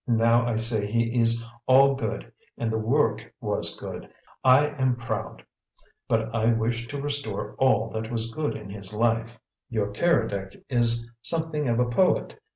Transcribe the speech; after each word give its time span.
Now, 0.07 0.47
I 0.47 0.55
say 0.55 0.87
he 0.87 1.19
is 1.21 1.47
all 1.67 1.93
good 1.93 2.33
and 2.57 2.73
the 2.73 2.79
work 2.79 3.31
was 3.39 3.79
good; 3.79 4.09
I 4.43 4.65
am 4.69 4.95
proud! 4.95 5.45
But 6.07 6.33
I 6.33 6.51
wish 6.53 6.87
to 6.87 6.99
restore 6.99 7.53
ALL 7.59 7.91
that 7.91 8.09
was 8.09 8.31
good 8.33 8.55
in 8.55 8.71
his 8.71 8.93
life; 8.93 9.37
your 9.69 9.91
Keredec 9.93 10.55
is 10.69 11.07
something 11.21 11.67
of 11.67 11.79
a 11.79 11.85
poet. 11.87 12.39